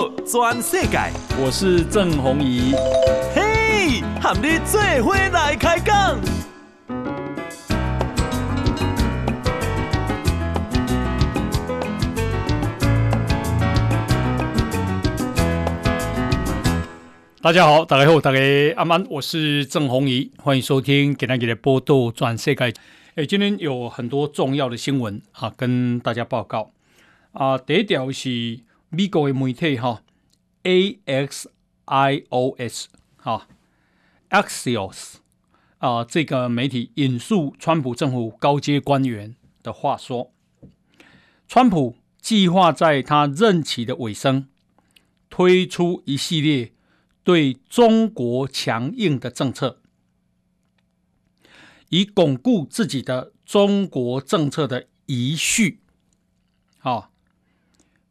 [0.00, 0.98] 道全世界，
[1.38, 2.72] 我是郑宏仪。
[3.34, 6.18] 嘿，和你做伙来开讲。
[17.42, 18.38] 大家好，大家好，大家
[18.76, 22.72] 阿曼，我是郑宏仪，欢迎收听今天的报道全世界。
[23.16, 26.70] 哎，今天有很多重要的新闻啊，跟大家报告
[27.32, 27.58] 啊。
[27.58, 28.60] 第一条是
[28.92, 30.02] 美国的媒体哈
[30.64, 31.44] ，Axios
[33.16, 33.46] 哈
[34.28, 35.14] ，Axios
[35.78, 40.32] 啊，这个媒体引述川普政府高阶官员的话说，
[41.46, 44.48] 川普计划在他任期的尾声
[45.28, 46.72] 推出一系列
[47.22, 49.80] 对中国强硬的政策。
[51.90, 55.80] 以巩固自己的中国政策的遗绪。
[56.78, 57.12] 好，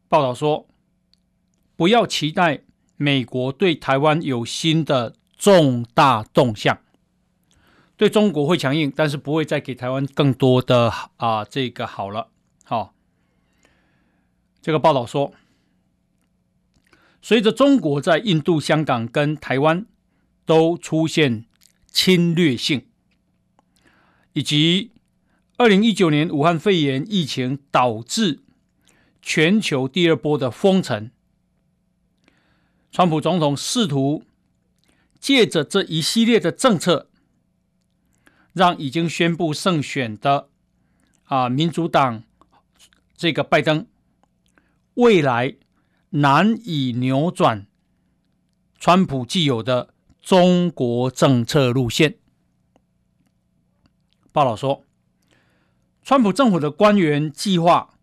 [0.08, 0.66] 报道说，
[1.80, 2.60] 不要期待
[2.98, 6.78] 美国对台湾有新的重大动向，
[7.96, 12.28] 对中国会强硬，但是不会再给台湾更多的啊这个好了。
[12.64, 12.94] 好，
[14.60, 15.32] 这个报道说，
[17.22, 19.86] 随着中国在印度、香港跟台湾
[20.44, 21.46] 都出现
[21.86, 22.84] 侵略性。
[24.34, 24.90] 以及
[25.56, 28.40] 二零一九年武汉肺炎疫情导致
[29.22, 31.10] 全球第二波的封城，
[32.92, 34.24] 川普总统试图
[35.18, 37.08] 借着这一系列的政策，
[38.52, 40.48] 让已经宣布胜选的
[41.24, 42.24] 啊民主党
[43.16, 43.86] 这个拜登
[44.94, 45.56] 未来
[46.10, 47.66] 难以扭转
[48.78, 52.16] 川普既有的中国政策路线。
[54.32, 54.84] 报道说，
[56.02, 57.94] 川普政府的官员计划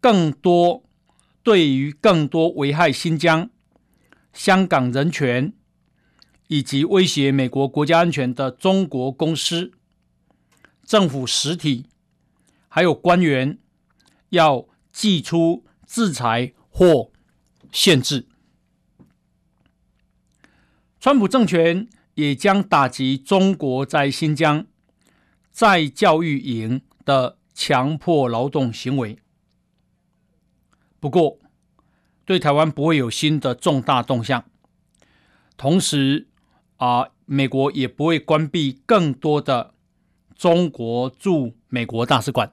[0.00, 0.84] 更多
[1.42, 3.50] 对于更多危害新疆、
[4.32, 5.52] 香港人权
[6.48, 9.72] 以及威胁美国国家安全的中国公司、
[10.84, 11.86] 政府实体，
[12.68, 13.58] 还有官员，
[14.30, 17.10] 要祭出制裁或
[17.72, 18.26] 限制。
[20.98, 24.66] 川普政权也将打击中国在新疆。
[25.52, 29.18] 在教育营的强迫劳动行为，
[31.00, 31.38] 不过
[32.30, 34.44] 对台湾不会有新的重大动向。
[35.56, 36.28] 同时
[36.76, 39.74] 啊，美国也不会关闭更多的
[40.36, 42.52] 中国驻美国大使馆。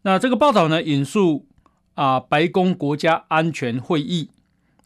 [0.00, 1.46] 那这个报道呢，引述
[1.92, 4.30] 啊，白宫国家安全会议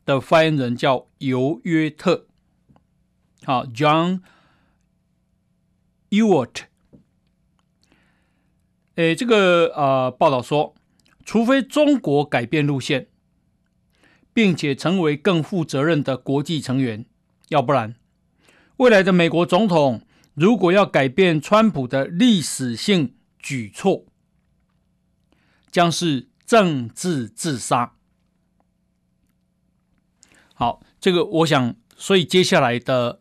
[0.04, 2.26] 的发言人叫尤约特，
[3.44, 4.22] 好，John。
[6.10, 6.62] Ewart，
[8.94, 10.75] 诶，这个呃报道说，
[11.26, 13.08] 除非中国改变路线，
[14.32, 17.04] 并且成为更负责任的国际成员，
[17.48, 17.96] 要不然，
[18.76, 24.06] 未来的美国总统如果要改变川普的历史性举措，
[25.70, 27.96] 将是政治自杀。
[30.54, 33.20] 好，这个我想，所以接下来的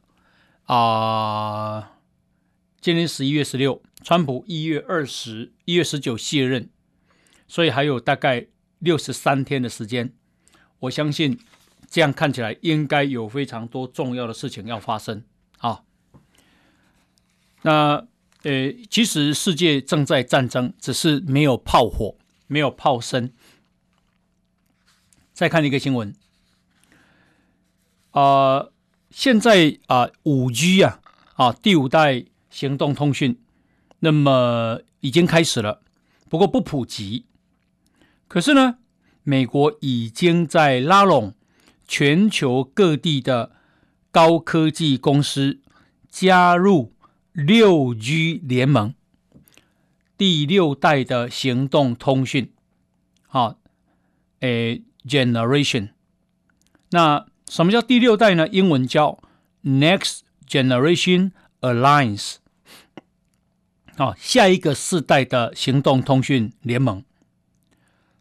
[0.65, 1.93] 啊。
[2.79, 6.69] 今年十一月十六，川普一月二十一月十九卸任，
[7.47, 8.47] 所以还有大概
[8.79, 10.13] 六十三天的时间。
[10.79, 11.39] 我相信
[11.89, 15.23] 这样看起来应该有非常多重要的事情要发生
[15.57, 15.83] 啊。
[17.63, 18.07] 那
[18.43, 22.17] 呃，其实世界正在战争，只是没有炮火，
[22.47, 23.31] 没有炮声。
[25.33, 26.13] 再看一个新闻
[28.11, 28.67] 啊、
[29.09, 31.01] 现在啊，五 G 啊
[31.35, 32.25] 啊，第五代。
[32.47, 33.37] 行动通讯，
[33.99, 35.81] 那么已经开始了，
[36.29, 37.25] 不过不普及。
[38.27, 38.77] 可是呢，
[39.23, 41.33] 美国已经在拉拢
[41.87, 43.51] 全球各地的
[44.11, 45.59] 高科技公司
[46.09, 46.93] 加入
[47.31, 48.93] 六 G 联盟，
[50.17, 52.51] 第六代的行动通讯，
[53.27, 53.57] 好，
[54.39, 55.89] 诶，Generation。
[56.91, 58.47] 那什么叫第六代呢？
[58.47, 59.19] 英文叫
[59.63, 62.35] Next Generation Alliance。
[63.97, 67.03] 啊，下一个世代的行动通讯联盟，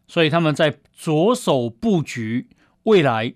[0.07, 2.49] 所以他们在着手布局
[2.83, 3.33] 未来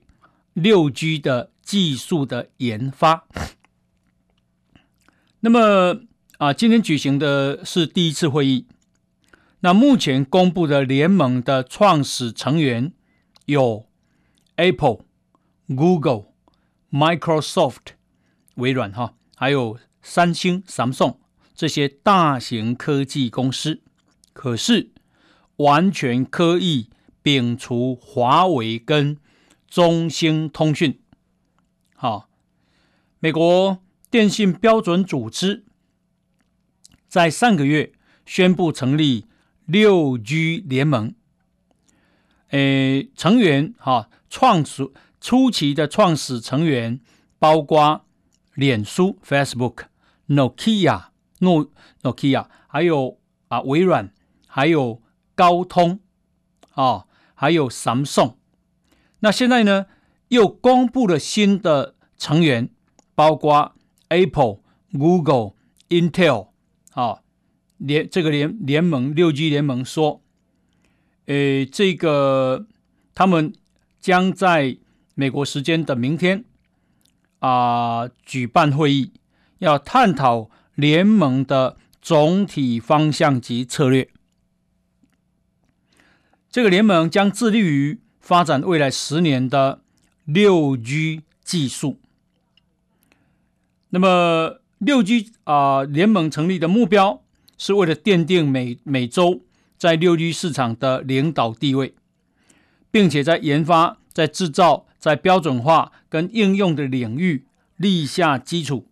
[0.53, 3.27] 六 G 的技术的研发。
[5.41, 6.01] 那么
[6.37, 8.67] 啊，今天举行的是第一次会议。
[9.61, 12.93] 那目前公布的联盟的创始成员
[13.45, 13.87] 有
[14.55, 14.99] Apple、
[15.67, 16.25] Google、
[16.91, 17.93] Microsoft、
[18.55, 21.17] 微软哈，还有三星、Samsung。
[21.53, 23.81] 这些大型科技公司，
[24.31, 24.91] 可是
[25.59, 26.89] 完全刻意
[27.23, 29.17] 摒除华为跟
[29.67, 30.99] 中兴通讯。
[31.95, 32.29] 好，
[33.19, 33.79] 美国
[34.09, 35.65] 电信标准组织
[37.07, 37.93] 在上个月
[38.25, 39.25] 宣布成立
[39.65, 41.13] 六 G 联盟。
[42.49, 44.89] 诶，成员哈创始
[45.19, 46.99] 初期的创始成员
[47.37, 48.05] 包括
[48.53, 49.83] 脸书 （Facebook）、
[50.29, 51.07] Nokia、
[51.39, 51.69] 诺
[52.01, 53.19] Nokia，还有
[53.49, 54.11] 啊微软，
[54.47, 55.01] 还有
[55.39, 56.01] 高通，
[56.71, 58.33] 啊，还有 Samsung。
[59.21, 59.85] 那现在呢，
[60.27, 62.69] 又公布了新的成员，
[63.15, 63.73] 包括
[64.09, 64.59] Apple、
[64.91, 65.53] Google、
[65.87, 66.49] Intel，
[66.91, 67.21] 啊，
[67.77, 70.21] 联这个联联盟六 G 联盟说。
[71.27, 72.65] 诶，这个
[73.15, 73.53] 他们
[74.01, 74.77] 将在
[75.15, 76.43] 美国时间的明天
[77.39, 79.13] 啊、举办会议，
[79.59, 84.09] 要探讨联盟的总体方向及策略。
[86.49, 89.81] 这个联盟将致力于发展未来十年的
[90.25, 91.99] 六 G 技术。
[93.89, 97.23] 那么六 G 啊、联盟成立的目标
[97.57, 99.41] 是为了奠定美美洲。
[99.77, 101.95] 在六 G 市场的领导地位，
[102.91, 107.45] 并且在研发、在制造、在标准化跟应用的领域
[107.77, 108.89] 立下基础，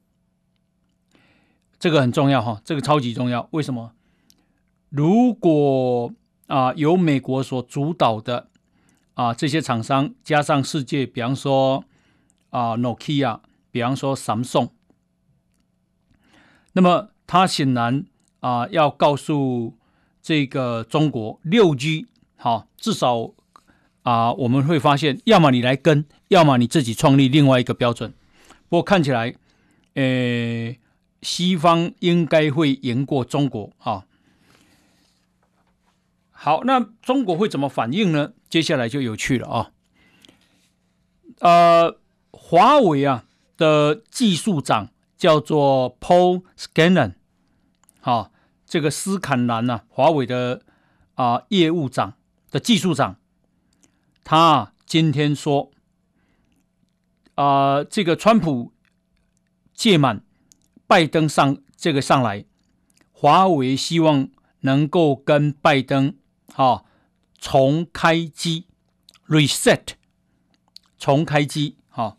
[1.77, 3.49] 这个很重要哈，这个超级重要。
[3.51, 3.91] 为什么？
[4.87, 6.13] 如果
[6.47, 8.49] 啊由美国所主导的
[9.13, 11.85] 啊这些厂商加上世界，比方说
[12.49, 13.39] 啊 Nokia，
[13.71, 14.71] 比方说 Samsung，
[16.73, 18.03] 那么他显然
[18.41, 19.77] 啊要告诉。
[20.19, 22.05] 这个中国六 G
[22.35, 23.31] 好，至少
[24.01, 28.13] 啊，我们会发现，要么你来跟，要么你自己创立另外一个标准。
[28.67, 29.33] 不过看起来，
[29.93, 30.75] 呃，
[31.21, 34.05] 西方应该会赢过中国啊。
[36.39, 38.33] 好，那中国会怎么反应呢？
[38.47, 39.71] 接下来就有趣了啊。
[41.39, 41.99] 呃，
[42.31, 43.25] 华为啊
[43.57, 47.15] 的技术长叫做 Paul Scanlon，
[47.99, 48.31] 好。
[48.69, 50.61] 这个斯坎兰呐，华为的
[51.15, 52.15] 啊、业务长
[52.51, 53.15] 的技术长，
[54.25, 55.71] 他今天说
[57.35, 58.73] 啊、这个川普
[59.73, 60.21] 届满，
[60.85, 62.43] 拜登上这个上来，
[63.13, 64.27] 华为希望
[64.59, 66.13] 能够跟拜登
[66.57, 66.83] 啊
[67.39, 68.65] 重开机
[69.27, 69.89] ，reset，
[70.97, 72.17] 重开机，哈，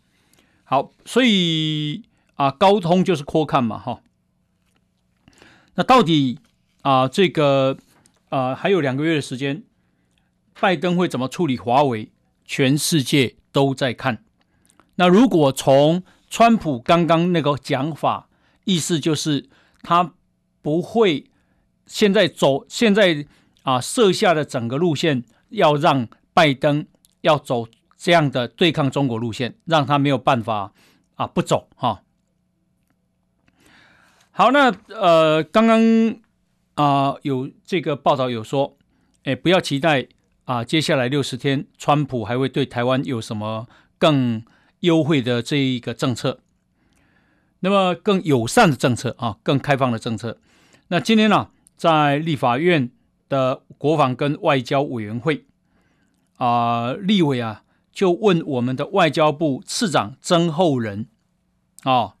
[0.63, 2.03] 好，所以
[2.35, 4.01] 啊，高通就是扩看嘛，哈。
[5.75, 6.39] 那到底
[6.81, 7.77] 啊，这个
[8.29, 9.63] 啊，还有两个月的时间，
[10.59, 12.11] 拜登会怎么处理华为？
[12.45, 14.23] 全世界都在看。
[14.95, 18.27] 那如果从川普刚刚那个讲法，
[18.63, 19.49] 意思就是
[19.81, 20.13] 他
[20.61, 21.29] 不会
[21.85, 23.27] 现在走，现在
[23.69, 26.87] 啊设下的整个路线，要让拜登
[27.21, 30.73] 要走这样的对抗中国路线，让他没有办法
[31.15, 32.01] 啊不走哈。
[34.31, 35.79] 好，那呃，刚刚
[36.73, 38.77] 啊、有这个报道有说，
[39.25, 40.07] 哎，不要期待
[40.45, 43.67] 啊、接下来六十天，川普还会对台湾有什么
[43.99, 44.41] 更
[44.79, 46.39] 优惠的这一个政策，
[47.59, 50.39] 那么更友善的政策啊，更开放的政策。
[50.87, 52.89] 那今天呢、在立法院
[53.29, 55.45] 的国防跟外交委员会
[56.37, 61.07] 啊、立委啊就问我们的外交部次长曾厚仁
[61.83, 62.15] 啊。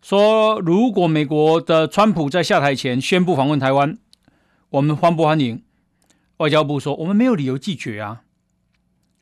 [0.00, 3.98] 说，如果美国的川普在下台前宣布访问台湾，
[4.68, 5.62] 我们欢不欢迎？
[6.36, 8.22] 外交部说，我们没有理由拒绝啊。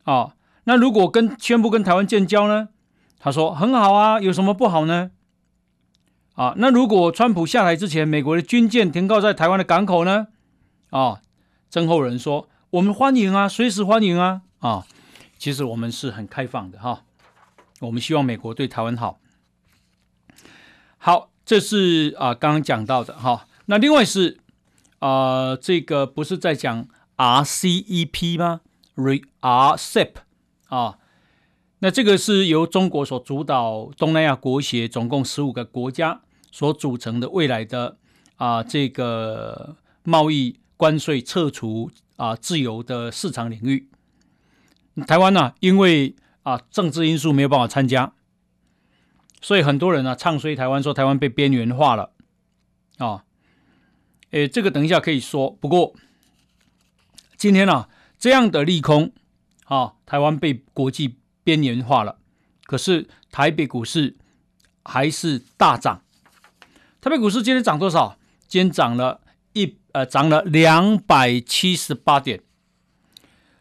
[0.03, 0.35] 啊，
[0.65, 2.71] 那如果跟宣布跟台湾建交呢？
[3.21, 5.13] 他说很好啊，有什么不好呢？
[6.35, 10.27] 啊，那如果川普下台之前，美国的军舰停靠在台湾的港口呢？
[10.93, 11.23] 啊，
[11.71, 14.43] 曾厚仁说，我们欢迎啊，随时欢迎啊。
[14.59, 14.87] 啊，
[15.39, 17.05] 其实我们是很开放的哈、
[17.81, 19.19] 我们希望美国对台湾好。
[20.99, 23.49] 好，这是啊刚刚讲到的哈。
[23.65, 24.39] 那另外是
[24.99, 28.61] 啊，这个不是在讲 RCEP 吗
[29.41, 30.13] ？RCEP
[30.69, 30.99] 啊，
[31.79, 36.21] 那这个是由中国所主导，东南亚国协总共十五个国家
[36.51, 37.97] 所组成的未来的
[38.37, 43.89] 啊这个贸易关税撤除啊自由的市场领域。
[45.07, 48.13] 台湾呢、因为啊政治因素没有办法参加。
[49.41, 52.11] 所以很多人呢、啊、唱衰台湾，说台湾被边缘化了，
[52.99, 53.23] 啊，
[54.33, 55.53] 诶，这个等一下可以说。
[55.53, 55.95] 不过
[57.37, 59.13] 今天呢、啊，这样的利空，
[59.67, 62.19] 啊，台湾被国际边缘化了。
[62.65, 64.17] 可是台北股市
[64.83, 66.03] 还是大涨。
[67.01, 68.19] 台北股市今天涨多少？
[68.49, 69.21] 今天涨了
[69.53, 72.43] 一呃涨了两百七十八点。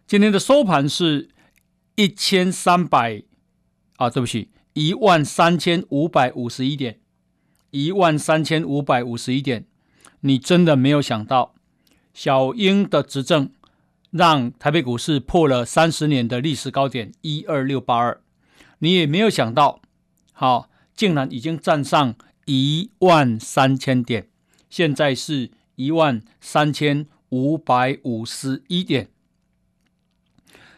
[0.08, 1.30] 今天的收盘是
[1.96, 3.24] 一千三百
[3.98, 7.00] 啊，对不起，一万三千五百五十一点，
[7.70, 9.66] 一万三千五百五十一点。
[10.22, 11.56] 你真的没有想到，
[12.14, 13.52] 小英的执政
[14.12, 18.22] 让台北股市破了三十年的历史高点一二六八二，
[18.80, 19.82] 你也没有想到，
[20.34, 24.28] 好，竟然已经站上一万三千点，
[24.70, 25.50] 现在是
[25.86, 29.10] 一万三千五百五十一点。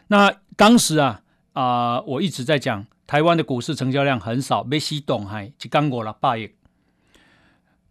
[0.08, 6.50] 那当时啊啊、我一直在讲，台湾的股市成交量很少，没西动还就刚过了八亿。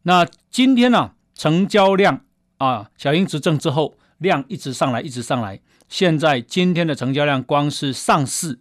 [0.03, 1.15] 那今天呢、啊？
[1.35, 2.25] 成交量
[2.57, 5.59] 啊，小英执政之后量一直上来，一直上来。
[5.89, 8.59] 现在今天的成交量，光是上市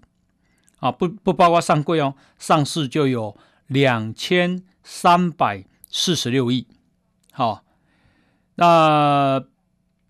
[0.79, 6.67] 啊，不不包括上柜哦，上市就有两千三百四十六亿。
[7.31, 7.63] 好，
[8.57, 9.45] 那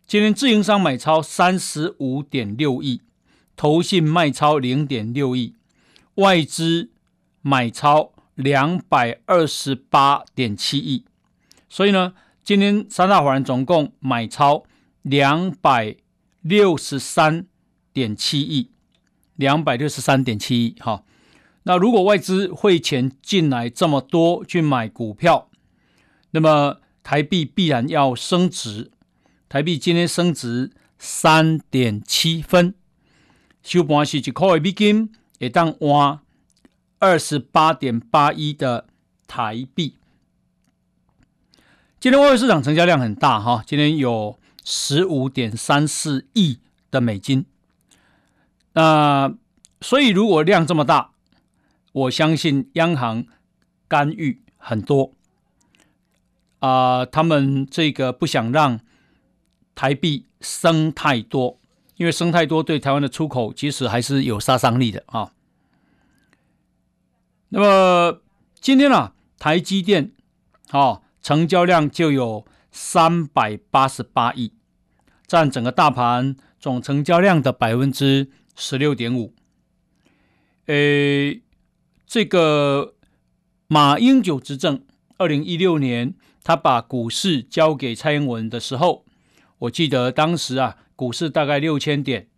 [0.06, 3.00] 今天自营商买超三十五点六亿，
[3.56, 5.54] 投信卖超零点六亿，
[6.16, 6.90] 外资
[7.40, 11.04] 买超两百二十八点七亿。
[11.68, 12.12] 所以呢，
[12.44, 14.64] 今天三大法人总共买超
[15.02, 15.96] 两百
[16.42, 17.46] 六十三
[17.92, 18.70] 点七亿，
[19.36, 20.74] 两百六十三点七亿。
[20.80, 21.04] 哈，
[21.62, 25.48] 那如果外资汇钱进来这么多去买股票，
[26.32, 28.90] 那么台币必然要升值。
[29.48, 32.74] 台币今天升值三点七分，
[33.62, 36.20] 收盘是一块美金，也当换
[36.98, 38.86] 二十八点八一的
[39.26, 39.96] 台币。
[42.00, 46.58] 今天外汇市场成交量很大哈，今天有十五点三四亿
[46.90, 47.44] 的美金。
[48.72, 49.34] 那
[49.80, 51.10] 所以如果量这么大，
[51.92, 53.26] 我相信央行
[53.86, 55.12] 干预很多
[56.62, 58.80] 啊、他们这个不想让
[59.74, 61.60] 台币升太多，
[61.96, 65.32] 因为升太多对台湾的出口其实还是有杀伤力的啊。
[67.48, 68.22] 那么
[68.60, 70.12] 今天啊，台积电
[70.70, 71.02] 啊。
[71.24, 74.54] 成交量就有三百八十八亿，
[75.24, 79.32] 占整个大盘总成交量的百分之十六点五。
[80.66, 81.40] 诶，
[82.04, 82.96] 这个
[83.68, 84.84] 马英九执政
[85.16, 89.04] 二零一六年，他把股市交给蔡英文的时候，
[89.58, 92.28] 我记得当时啊，股市大概六千点，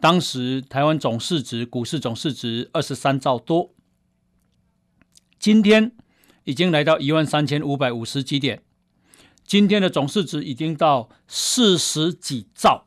[0.00, 3.74] 当时台湾总市值股市总市值二十三兆多，
[5.38, 5.92] 今天。
[6.44, 8.62] 已经来到一万三千五百五十几点，
[9.44, 12.86] 今天的总市值已经到四十几兆。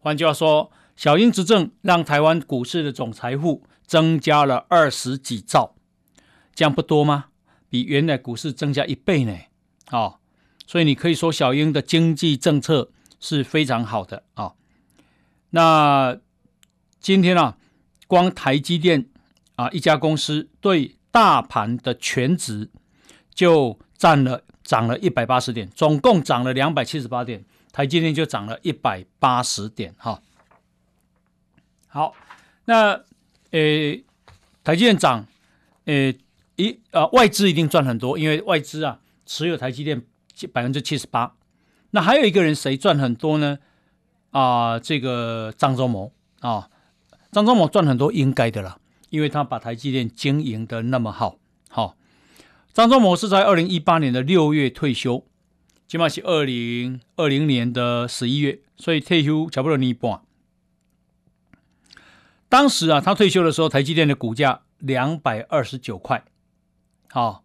[0.00, 5.76] 换句话说，小英执政让台湾股市的总财富增加了二十几兆，
[6.52, 7.26] 这样不多吗？
[7.70, 9.34] 比原来股市增加一倍呢。
[9.90, 10.18] 哦，
[10.66, 14.56] 所以你可以说小英的经济政策是非常好的啊，哦。
[15.50, 16.18] 那
[17.00, 17.56] 今天啊，
[18.06, 19.06] 光台积电
[19.54, 20.96] 啊一家公司对。
[21.12, 22.70] 大盘的全值
[23.34, 30.22] 就占了涨了一百八十点，总共涨了两百七十八点，台积电就涨了一百八十点哈。
[31.88, 32.14] 好，
[32.66, 32.92] 那
[33.50, 33.98] 呃，
[34.62, 35.26] 台积电涨，
[35.86, 36.14] 呃
[36.60, 40.02] 一啊外资一定赚很多，因为外资啊持有台积电
[40.52, 41.34] 百分之七十八。
[41.90, 43.58] 那还有一个人谁赚很多呢？
[44.30, 46.70] 啊，这个张忠谋啊，
[47.32, 48.78] 张忠谋赚很多应该的啦。
[49.08, 51.36] 因为他把台积电经营的那么好，
[51.68, 51.96] 好，
[52.72, 55.26] 张忠谋是在二零一八年的六月退休，
[55.88, 60.20] 起码是二零二零年的十一月，所以退休差不多一半。
[62.48, 66.24] 当时啊，他退休的时候，台积电的股价两百二十九块，
[67.12, 67.44] 好，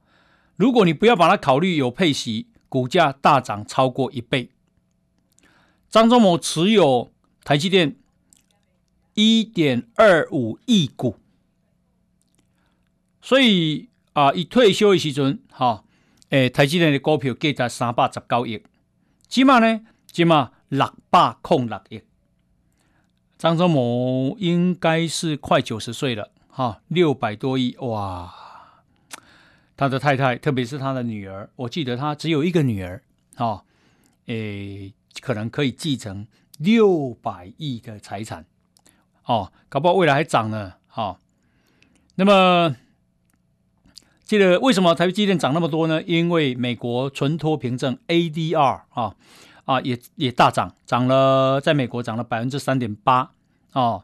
[0.55, 4.51] 如果你不要把它考虑有配息，股价大涨超过一倍。
[5.89, 7.11] 张忠谋持有
[7.43, 7.95] 台积电
[9.15, 11.17] 一点二五亿股。
[13.21, 15.83] 所以啊，一退休的时阵，哈、哦，
[16.29, 18.61] 诶，台积电的股票价值三百十九亿，
[19.27, 19.81] 起码呢，
[20.11, 22.01] 起码六百空六亿。
[23.37, 28.44] 张忠谋应该是快九十岁了，哈、哦，六百多亿，哇！
[29.77, 33.01] 他的太太，特别是他的女儿，我记得他只有一个女儿，
[33.35, 33.63] 哈、哦，
[34.27, 36.27] 诶，可能可以继承
[36.57, 38.45] 六百亿的财产，
[39.25, 41.17] 哦，搞不好未来还涨呢，哈、哦。
[42.15, 42.75] 那么。
[44.25, 46.01] 记得为什么台积电涨那么多呢？
[46.01, 49.15] 因为美国存托凭证 ADR 啊
[49.65, 53.33] 啊也也大涨，涨了在美国涨了百分之三点八
[53.73, 54.03] 啊，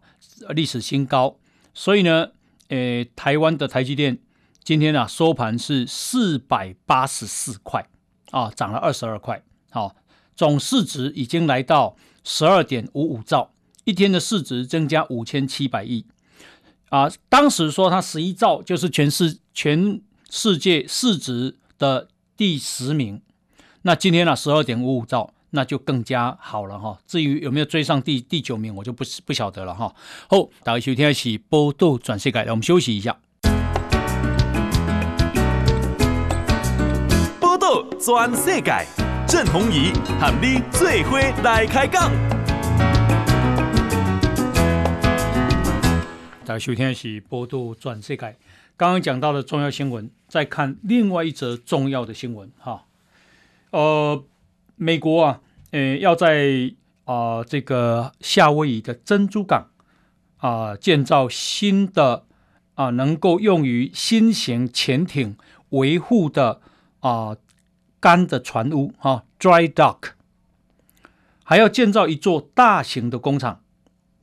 [0.49, 1.37] 历史新高。
[1.73, 2.33] 所以呢，
[2.67, 4.19] 诶，台湾的台积电
[4.63, 7.87] 今天啊收盘是四百八十四块
[8.29, 9.43] 啊，涨了二十二块。
[9.71, 9.95] 好，
[10.35, 13.51] 总市值已经来到十二点五五兆，
[13.85, 16.05] 一天的市值增加五千七百亿
[16.89, 17.11] 啊！
[17.27, 19.99] 当时说它十一兆就是全世全
[20.29, 23.21] 世界市值的第十名，
[23.81, 26.99] 那今天呢十二点五五兆，那就更加好了哈。
[27.07, 29.95] 至于有没有追上第第九名，我就不不晓得了哈。
[30.29, 33.19] 好，大家收听的是报道全世界，我们休息一下。
[38.03, 38.83] 转世界，
[39.27, 42.11] 郑鸿仪和你做伙来开讲。
[46.43, 48.25] 大家收听的是《报道转世界》，
[48.75, 52.85] 刚刚讲到的重要新闻，再看另外一则重要的新闻哈。
[53.69, 54.23] 呃，
[54.77, 56.73] 美国啊，呃，要在
[57.05, 59.67] 啊、呃、这个夏威夷的珍珠港
[60.37, 62.25] 啊、呃、建造新的
[62.73, 65.37] 啊、呃、能够用于新型潜艇
[65.69, 66.61] 维护的
[67.01, 67.37] 啊
[68.01, 70.09] 干、的船坞哈 （dry dock），
[71.45, 73.63] 还要建造一座大型的工厂。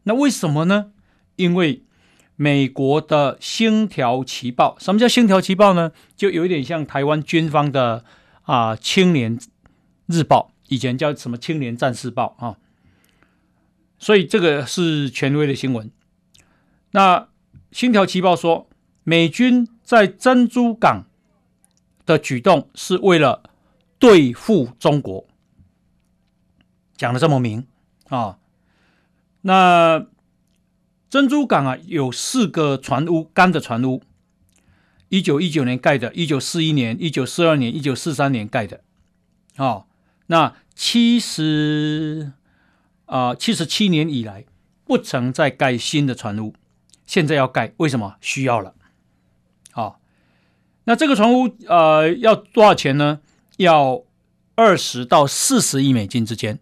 [0.02, 0.92] 那为什么呢？
[1.36, 1.84] 因为
[2.34, 5.92] 美国的《星条旗报》，什么叫《星条旗报》呢？
[6.16, 8.04] 就有一点像台湾军方的
[8.42, 9.38] 啊，《青年
[10.06, 12.58] 日报》，以前叫什么《青年战士报》啊。
[13.98, 15.90] 所以这个是权威的新闻。
[16.92, 17.20] 那
[17.70, 18.68] 《星条旗报》说，
[19.04, 21.04] 美军在珍珠港
[22.06, 23.42] 的举动是为了
[23.98, 25.26] 对付中国，
[26.96, 27.66] 讲的这么明
[28.08, 28.38] 啊。
[29.42, 30.06] 那
[31.08, 34.02] 珍珠港啊，有四个船坞，干的船坞，
[35.08, 38.82] 一九一九年盖的，一九四一年、一九四二年、一九四三年盖的，
[39.56, 39.86] 哦，
[40.26, 42.32] 那七十
[43.06, 44.44] 啊七十七年以来
[44.84, 46.54] 不曾再盖新的船坞，
[47.06, 48.16] 现在要盖，为什么？
[48.20, 48.74] 需要了，
[49.70, 49.96] 好、哦，
[50.84, 53.20] 那这个船坞呃要多少钱呢？
[53.58, 54.04] 要
[54.56, 56.58] 二十到四十亿美金之间，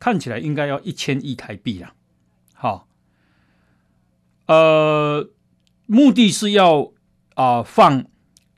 [0.00, 1.94] 看起来应该要一千亿台币了，
[2.54, 2.88] 好、
[4.46, 5.28] 呃，
[5.86, 6.92] 目的是要
[7.34, 8.04] 啊、放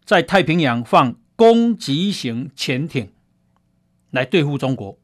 [0.05, 3.13] 在太平洋放攻击型潜艇
[4.11, 4.99] 来对付中国。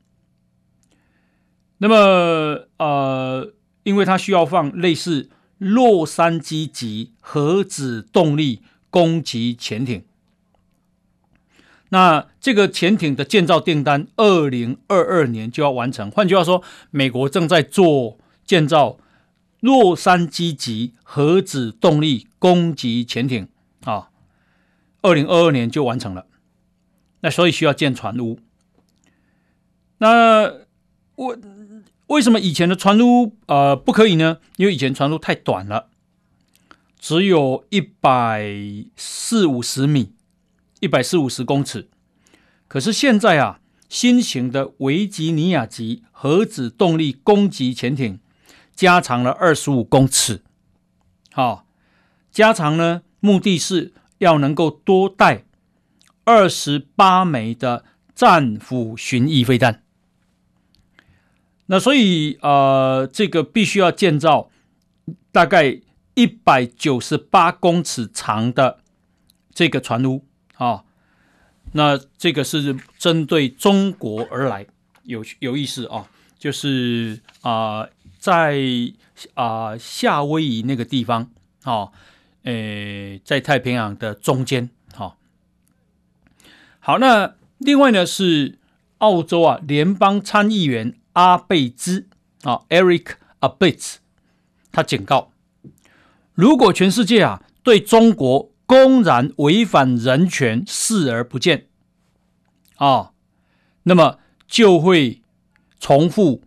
[1.78, 3.54] 那么呃，
[3.84, 10.04] 因为它需要放类似洛杉矶级核子动力攻击潜艇。
[11.90, 16.10] 那这个潜艇的建造订单，二零二二年就要完成。
[16.10, 18.98] 换句话说，美国正在做建造。
[19.60, 23.48] 洛杉矶级核子动力攻击潜艇
[23.82, 24.10] 啊，
[25.02, 26.26] 二零二二年就完成了。
[27.22, 28.38] 那所以需要建船坞。
[29.98, 30.44] 那
[31.16, 31.36] 为
[32.06, 34.38] 为什么以前的船坞呃不可以呢？
[34.58, 35.88] 因为以前船坞太短了，
[37.00, 38.54] 只有一百
[38.96, 40.12] 四五十米，
[40.80, 41.88] 一百四五十公尺。
[42.66, 48.20] 可是现在啊，新型的维吉尼亚级核子动力攻击潜艇。
[48.74, 50.44] 加长了二十五公尺，
[51.32, 51.66] 好，
[52.30, 55.46] 加长呢，目的是要能够多带
[56.22, 59.82] 二十八枚的战斧巡弋飞弹。
[61.66, 64.48] 那所以呃，这个必须要建造
[65.32, 65.80] 大概
[66.14, 68.78] 一百九十八公尺长的
[69.52, 70.24] 这个船坞
[70.58, 70.84] 啊。
[71.72, 74.66] 那这个是针对中国而来，
[75.04, 77.88] 有有意思啊，就是啊。
[78.20, 78.58] 在
[79.34, 81.30] 啊、夏威夷那个地方，
[81.62, 81.92] 哦，
[82.42, 85.16] 诶，在太平洋的中间，好、
[86.80, 88.58] 好，那另外呢是
[88.98, 92.08] 澳洲啊联邦参议员阿贝兹
[92.42, 93.98] 啊 Eric Abetz，
[94.72, 95.30] 他警告，
[96.34, 101.68] 如果全世界啊对中国公然违反人权视而不见，
[102.76, 103.12] 啊、
[103.84, 105.22] 那么就会
[105.80, 106.42] 重复。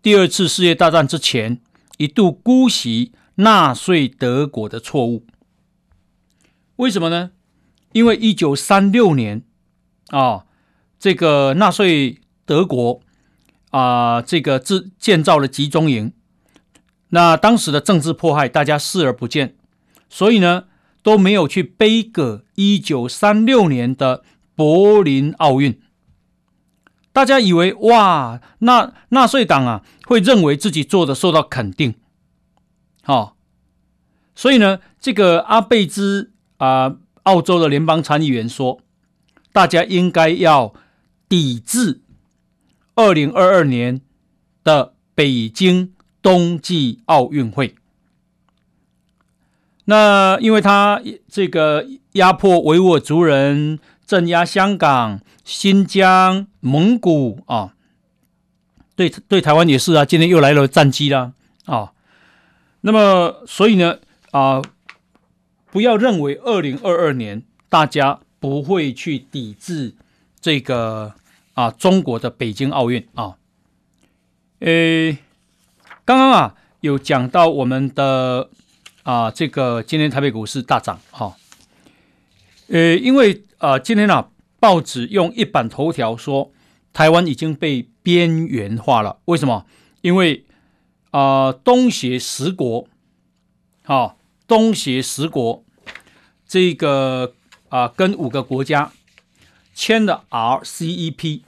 [0.00, 1.60] 第二次世界大战之前，
[1.96, 5.26] 一度姑息纳粹德国的错误。
[6.76, 7.32] 为什么呢？
[7.90, 9.42] 因为一九三六年
[10.10, 10.44] 啊，
[11.00, 13.00] 这个纳粹德国
[13.70, 16.12] 啊，这个自建造了集中营，
[17.08, 19.56] 那当时的政治迫害大家视而不见，
[20.08, 20.66] 所以呢
[21.04, 24.24] 都没有去背个一九三六年的
[24.56, 25.80] 柏林奥运。
[27.12, 31.94] 大家以为哇，那纳粹党啊会认为自己做的受到肯定，
[33.04, 33.32] 好、哦，
[34.34, 38.80] 所以呢，这个阿贝兹啊、澳洲的联邦参议员说，
[39.52, 40.74] 大家应该要
[41.28, 42.00] 抵制
[42.96, 44.00] 二零二二年
[44.64, 47.76] 的北京冬季奥运会。
[49.86, 53.78] 那因为他这个压迫维吾尔族人。
[54.06, 57.72] 镇压香港、新疆、蒙古啊，
[58.94, 60.04] 对对，台湾也是啊。
[60.04, 61.32] 今天又来了战机啦，
[61.64, 61.92] 啊。
[62.82, 63.96] 那么，所以呢，
[64.32, 64.60] 啊，
[65.70, 69.94] 不要认为二零二二年大家不会去抵制
[70.38, 71.14] 这个
[71.54, 73.36] 啊中国的北京奥运啊。
[74.58, 75.16] 诶，
[76.04, 78.50] 刚刚啊有讲到我们的
[79.04, 81.36] 啊这个今天台北股市大涨哈。
[82.68, 86.50] 呃，因为啊今天啊报纸用一版头条说
[86.92, 89.66] 台湾已经被边缘化了，为什么？
[90.00, 90.44] 因为
[91.10, 92.88] 啊，东协十国，
[93.84, 95.62] 好，东协十国，
[96.46, 97.34] 这个
[97.68, 98.92] 啊，跟五个国家
[99.74, 101.42] 签了 RCEP，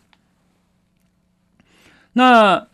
[2.13, 2.69] 那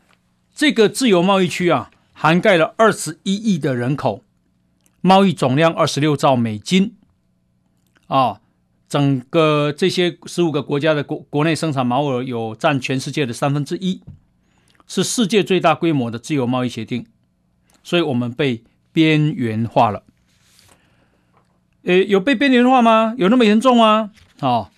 [0.55, 4.23] 这个自由贸易区啊，涵盖了二十一亿的人口，
[5.03, 6.97] 贸易总量二十六兆美金，
[8.07, 8.41] 啊，
[8.89, 14.01] 整个这些十五个国家的国国内生产毛额有占全世界的三分之一。
[14.87, 17.07] 是世界最大规模的自由贸易协定，
[17.83, 18.63] 所以我们被
[18.93, 20.05] 边缘化了。
[21.85, 23.15] 诶，有被边缘化吗？
[23.17, 24.11] 有那么严重吗？
[24.41, 24.71] 啊、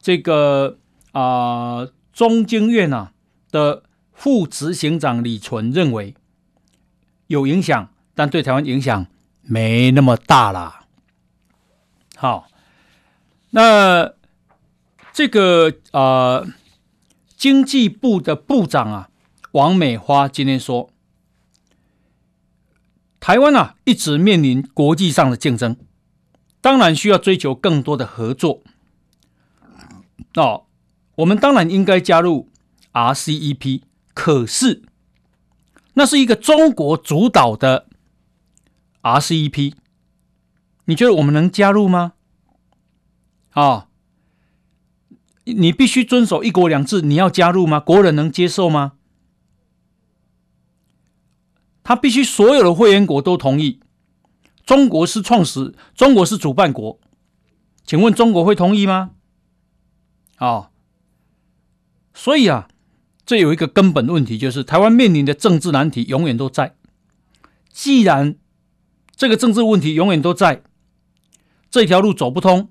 [0.00, 0.78] 这个
[1.12, 3.12] 啊、中经院啊
[3.52, 6.14] 的副执行长李纯认为
[7.28, 9.06] 有影响，但对台湾影响
[9.46, 10.84] 没那么大啦。
[12.16, 12.48] 好、
[13.50, 14.12] 那
[15.12, 16.46] 这个、呃，
[17.36, 19.08] 经济部的部长啊。
[19.52, 20.90] 王美花今天说
[23.18, 25.78] ：“台湾啊，一直面临国际上的竞争，
[26.60, 28.62] 当然需要追求更多的合作。
[30.34, 30.66] 哦，
[31.14, 32.50] 我们当然应该加入
[32.92, 33.80] RCEP，
[34.12, 34.82] 可是
[35.94, 37.86] 那是一个中国主导的
[39.06, 39.74] RCEP，
[40.86, 42.14] 你觉得我们能加入吗？
[43.50, 43.86] 啊、
[45.44, 47.78] 你必须遵守一国两制，你要加入吗？
[47.78, 48.94] 国人能接受吗？”
[51.84, 53.78] 他必须所有的会员国都同意，
[54.64, 56.98] 中国是创始，中国是主办国，
[57.84, 59.12] 请问中国会同意吗？
[60.38, 60.70] 啊、哦，
[62.12, 62.66] 所以啊，
[63.24, 66.74] 这有一个根本问题，就是台湾面临的政治难题永远都在。
[67.70, 68.34] 既然
[69.16, 70.62] 这个政治问题永远都在，
[71.70, 72.68] 这条路走不通，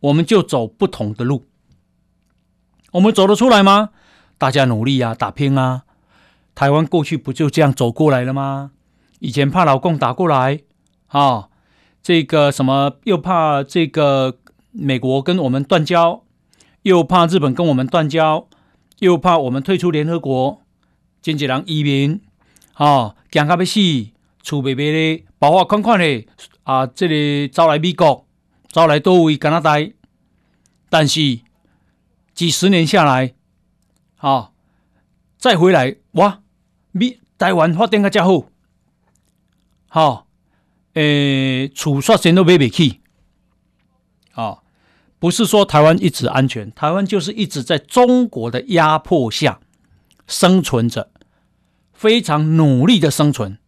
[0.00, 1.46] 我们就走不同的路。
[2.92, 3.90] 我们走得出来吗？
[4.38, 5.82] 大家努力啊，打拼啊。
[6.54, 8.70] 台湾过去不就这样走过来了吗？
[9.18, 10.60] 以前怕老共打过来，
[11.08, 11.50] 啊、哦，
[12.00, 14.38] 这个什么又怕这个
[14.70, 16.22] 美国跟我们断交，
[16.82, 18.46] 又怕日本跟我们断交，
[19.00, 20.62] 又怕我们退出联合国，
[21.20, 22.20] 经济人移民，
[22.74, 23.80] 啊，惊到要死，
[24.44, 26.26] 厝白白的，包括款款的，
[26.62, 28.26] 啊，这里招来美国，
[28.68, 29.78] 招来多位加拿大，
[30.90, 31.40] 但是
[32.34, 33.34] 几十年下来，
[34.18, 34.52] 啊、
[35.38, 36.42] 再回来哇！
[36.92, 38.46] 比台湾发展个较好，
[39.88, 40.26] 好，
[40.92, 43.00] 诶，厝煞钱都买不起，
[44.34, 44.58] 啊，
[45.18, 49.58] 不是说台湾一直安全，台湾就是一直在中国的压迫下
[50.26, 51.10] 生存着，
[51.92, 53.58] 非常努力的生存，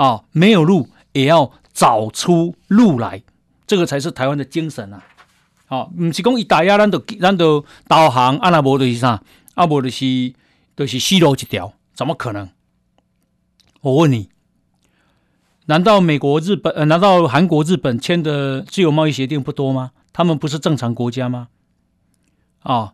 [0.00, 3.22] 啊，没有路也要找出路来，
[3.66, 5.04] 这个才是台湾的精神啊，
[5.66, 10.32] 好，不是讲一打压，咱就咱就导航，啊那无就是啥，啊无就是
[10.74, 11.74] 就是死路一条。
[11.92, 12.48] 怎么可能？
[13.82, 14.30] 我问你，
[15.66, 19.90] 难道美国、日本呃，难道韩国、日本签的自由贸易协定不多吗？
[20.14, 21.48] 他们不是正常国家吗？
[22.62, 22.92] 啊、哦，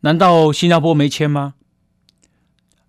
[0.00, 1.54] 难道新加坡没签吗？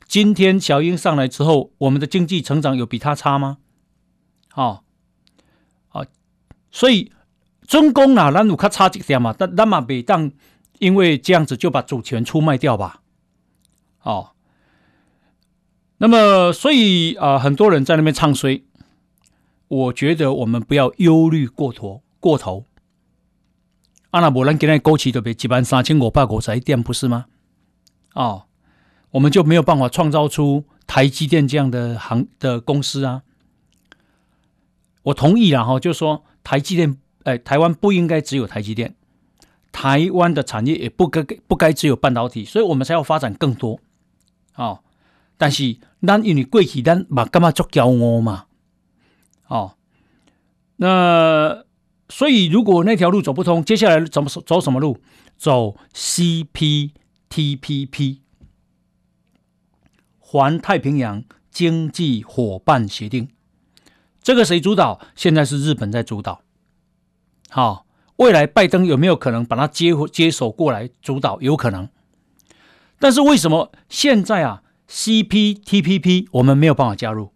[0.07, 3.57] 今天小英上来之后，我们的经济成长有比他差吗？
[4.55, 4.83] 哦，
[5.91, 6.07] 哦，
[6.71, 7.11] 所以
[7.67, 10.31] 中共啊，咱有较差一点嘛，但咱嘛别当
[10.79, 13.01] 因为这样子就把主权出卖掉吧？
[14.01, 14.31] 哦。
[15.99, 18.63] 那么，所以啊、很多人在那边唱衰。
[19.67, 22.65] 我觉得我们不要忧虑过头，过头。
[24.11, 27.25] 阿拉伯人给那枸杞都被几万三千五百五十一点，不是吗？
[28.13, 28.46] 哦，
[29.11, 33.23] 我们就没有办法创造出台积电这样的行的公司啊。
[35.03, 38.95] 我同意了哈，就说台积电，哎，台湾不应该只有台积电，
[39.71, 43.79] 台湾的产业也不该不该只有半导体，所以我们才要发展更多。
[44.55, 44.79] 哦
[45.39, 48.45] 但是，咱因为过去咱嘛干嘛做骄傲嘛？
[49.45, 49.75] 哦，
[50.77, 51.63] 那
[52.09, 54.99] 所以如果那条路走不通，接下来怎么走什么路？
[55.37, 56.91] 走 CPTPP，
[60.29, 63.29] 环太平洋经济伙伴协定。
[64.21, 64.99] 这个谁主导？
[65.15, 66.41] 现在是日本在主导。
[67.47, 67.85] 好、
[68.17, 71.39] 未来拜登有没有可能把它接接手过来主导？
[71.39, 71.87] 有可能。
[72.99, 77.31] 但是为什么现在啊？CPTPP 我们没有办法加入。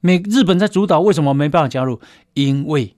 [0.00, 2.00] 美日本在主导，为什么没办法加入？
[2.34, 2.96] 因为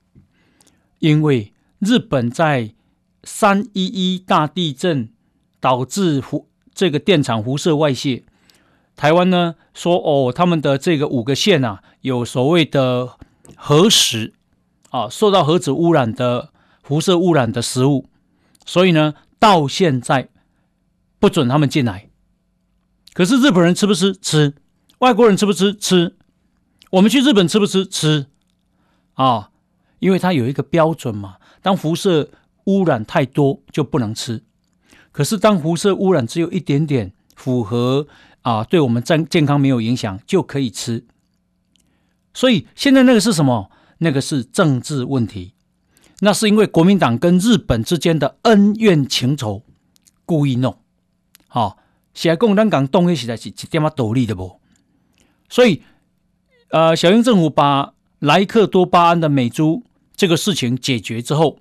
[0.97, 2.73] 因为日本在
[3.23, 5.13] 三一一大地震
[5.59, 8.23] 导致辐这个电厂辐射外泄，
[8.95, 13.17] 台湾呢说哦，他们的这个五个县啊，有所谓的
[13.55, 14.33] 核食
[14.89, 16.49] 啊，受到核子污染的
[16.81, 18.09] 辐射污染的食物，
[18.65, 20.29] 所以呢，到现在
[21.19, 22.09] 不准他们进来。
[23.13, 24.13] 可是日本人吃不吃？
[24.13, 24.53] 吃。
[24.99, 25.73] 外国人吃不吃？
[25.73, 26.15] 吃。
[26.91, 27.85] 我们去日本吃不吃？
[27.85, 28.27] 吃。
[29.13, 29.51] 啊，
[29.99, 31.37] 因为它有一个标准嘛。
[31.61, 32.29] 当辐射
[32.65, 34.43] 污染太多就不能吃。
[35.11, 38.07] 可是当辐射污染只有一点点，符合
[38.45, 41.03] 啊，对我们健健康没有影响，就可以吃。
[42.31, 43.71] 所以现在那个是什么？
[43.97, 45.53] 那个是政治问题。
[46.19, 49.63] 那是因为国民党跟日本之间的恩怨情仇，
[50.25, 50.77] 故意弄。
[51.47, 51.79] 好。
[52.13, 54.61] 写共产党动起来是一点嘛道理的不？
[55.49, 55.83] 所以，
[56.69, 59.83] 呃，小英政府把莱克多巴胺的美猪
[60.15, 61.59] 这个事情解决之后，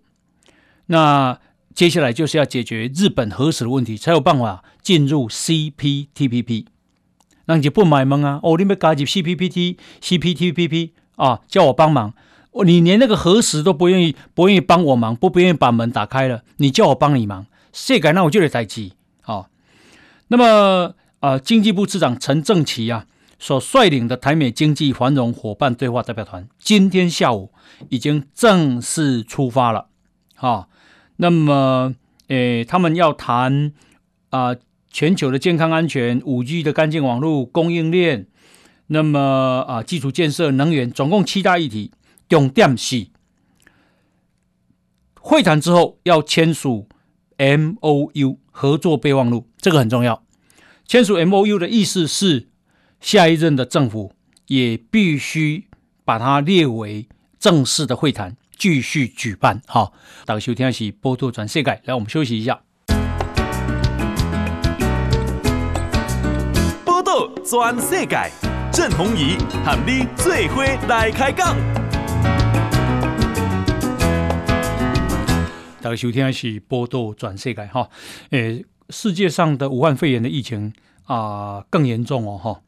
[0.87, 1.41] 那
[1.75, 6.67] 接下来就是要解决日本核食的问题，才有办法进入 CPTPP。
[7.47, 8.17] 那你就不买吗？
[8.27, 8.41] 啊？
[8.43, 12.15] 哦，你们加入 C P P T C P T P P 啊，叫我帮忙，
[12.65, 18.15] 你连那个核实都不愿意，不愿意帮我忙，不不愿意把门打开了，你叫我帮你忙，谁敢？
[18.15, 18.93] 那我就得代志。
[20.29, 23.05] 那么，呃，经济部次长陈正奇啊，
[23.39, 27.53] 所率领的台美经济繁荣伙伴对话代表团，今天下午
[27.91, 29.89] 已经正式出发了。
[30.35, 30.69] 好，
[31.17, 31.95] 那么，
[32.29, 33.73] 诶，他们要谈
[34.31, 34.57] 啊、
[34.95, 38.29] 全球的健康安全、五 G 的干净网络供应链，
[38.87, 41.91] 那么啊、基础建设、能源，总共七大议题。
[42.29, 43.09] 重点是，
[45.21, 46.89] 会谈之后要签署
[47.39, 48.39] MOU。
[48.53, 50.25] 合作备忘录，这个很重要。
[50.87, 52.51] 签署 MOU 的意思是，
[53.01, 54.13] 下一任的政府
[54.47, 55.67] 也必须
[56.05, 57.09] 把它列为
[57.41, 59.61] 正式的会谈，继续举办。
[59.67, 59.93] 好，
[60.25, 62.64] 大家收听的是报道全世界，来，我们休息一下。
[67.45, 68.17] 转世界，
[68.73, 71.55] 郑弘仪和你最伙来开讲。
[75.83, 77.91] 大家收听的是报道全世界哈，
[78.31, 80.73] 诶，世界上的武汉肺炎的疫情
[81.05, 82.63] 啊、呃、更严重哦哈。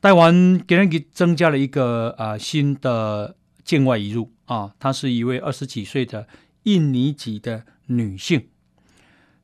[0.00, 6.26] 台湾给人给增加了一个啊、呃、新的境外移入啊，她是一位二十几岁的
[6.64, 8.48] 印尼籍的女性。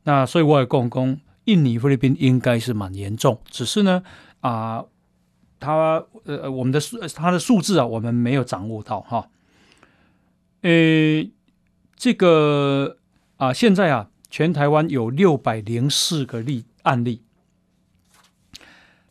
[0.03, 4.03] 那所以我也讲讲，印尼菲律宾应该是蛮严重，只是呢
[4.40, 4.85] 啊，
[5.61, 9.29] 他呃我们的数他的数字啊，我们没有掌握到哈，
[10.62, 11.31] 诶。
[12.01, 12.98] 这个
[13.38, 17.24] 啊，现在啊，全台湾有六百零四个例案例。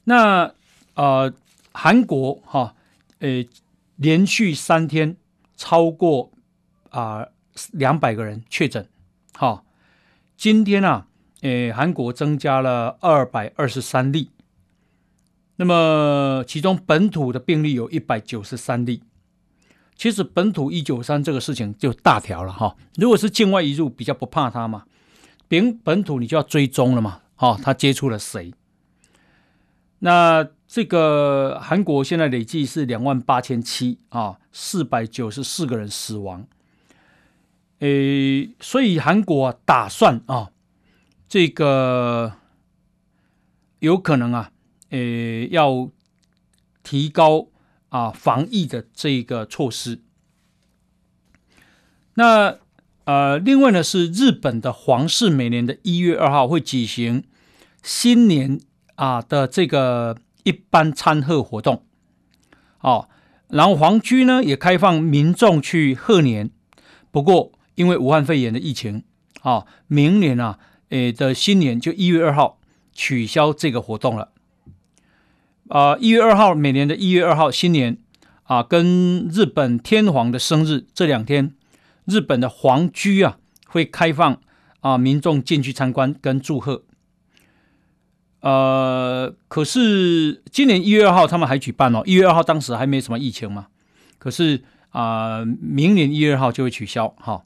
[0.06, 0.54] 那
[0.94, 1.34] 呃，
[1.74, 2.76] 韩国哈，
[3.20, 3.50] 诶，
[3.98, 5.18] 连续三天
[5.58, 6.32] 超过
[6.90, 7.28] 啊
[7.74, 8.88] 两百个人确诊。
[9.34, 9.66] 好，
[10.38, 11.08] 今天啊，
[11.42, 14.32] 诶，韩国增加了二百二十三例。
[15.58, 19.04] 那么，其中本土的病例有一百九十三例。
[19.96, 24.86] 其实本土一九三这个事情就大条了哈，如果是境外移入，比较不怕他嘛，
[25.48, 28.54] 本本土你就要追踪了嘛，哈，他接触了谁？
[30.00, 36.46] 那这个韩国现在累计是两万八千七啊，四百九十四个人死亡，
[37.80, 40.52] 诶，所以韩国打算啊，
[41.28, 42.34] 这个
[43.80, 44.52] 有可能啊，
[44.90, 45.90] 诶，要
[46.84, 47.48] 提高。
[47.90, 50.02] 啊，防疫的这个措施。
[52.16, 52.58] 那
[53.06, 57.24] 呃，另外呢是日本的皇室每年的一月二号会举行
[57.82, 58.60] 新年
[58.96, 61.86] 啊的这个一般参贺活动。
[62.82, 63.08] 哦，
[63.48, 66.52] 然后皇居呢也开放民众去贺年。
[67.10, 69.06] 不过因为武汉肺炎的疫情，
[69.44, 72.60] 啊，明年啊，诶的新年就一月二号
[72.92, 74.34] 取消这个活动了。
[75.70, 77.98] 啊，一月二号，每年的一月二号新年
[78.44, 81.54] 啊，跟日本天皇的生日这两天，
[82.06, 84.40] 日本的皇居啊会开放
[84.80, 86.84] 啊，民众进去参观跟祝贺。
[88.40, 93.68] 呃，可是今年一月二号他们还举办哦，一月二号当时还没什么疫情嘛，
[94.18, 97.44] 可是啊，明年一月二号就会取消哈。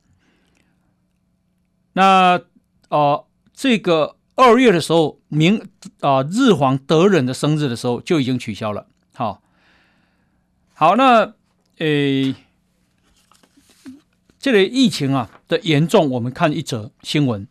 [1.94, 2.40] 那
[2.90, 4.18] 呃，这个。
[4.42, 8.88] 二月的时候，明啊、日皇德仁的生日的时候就已经取消了。
[9.14, 9.42] 好，
[10.74, 11.34] 好，那
[11.78, 12.34] 诶，
[14.40, 17.48] 这类疫情啊的严重，我们看一则新闻：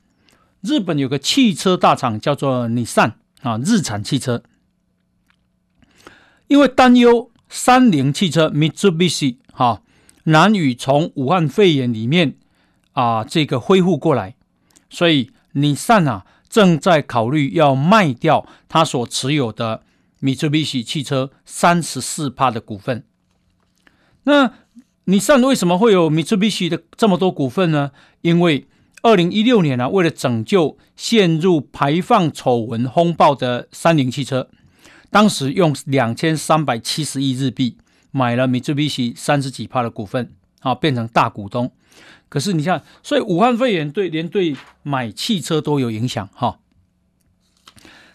[0.61, 4.43] 日本有个汽车大厂叫做日产啊，日产汽车。
[6.49, 9.83] 因为担忧三菱汽车 Mitsubishi 哈
[10.25, 12.35] 难以从武汉肺炎里面
[12.93, 14.35] 啊这个恢复过来，
[14.89, 19.83] 所以日产啊正在考虑要卖掉他所持有的
[20.21, 23.05] Mitsubishi 汽车三十四趴的股份。
[24.25, 24.53] 那
[25.05, 27.93] 你上为什么会有 Mitsubishi 的这么多股份呢？
[28.21, 28.67] 因为
[29.03, 34.51] 二零一六年、啊，为了拯救陷入排放丑闻风暴的三菱汽车，
[35.09, 37.79] 当时用两千三百七十亿日币
[38.11, 41.73] 买了 Mitsubishi 三十几趴的股份，啊，变成大股东。
[42.31, 46.61] 可是你看，所以武汉肺炎对连对买汽车都有影响，哈。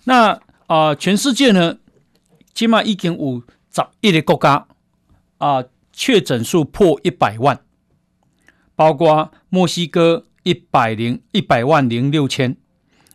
[0.05, 1.77] 那啊、全世界呢，
[2.55, 4.67] 起码已经有十一个国家
[5.37, 7.61] 啊，确诊数破一百万，
[8.75, 10.25] 包括墨西哥。
[10.45, 12.55] 一百零一百万零六千，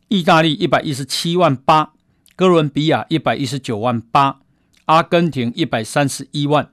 [0.08, 1.92] 意大利一百一十七万八，
[2.34, 4.40] 哥伦比亚一百一十九万八，
[4.86, 6.72] 阿根廷一百三十一万，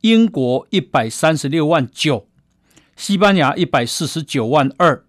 [0.00, 2.26] 英国一百三十六万九，
[2.98, 5.04] 西班牙一百四十九万二，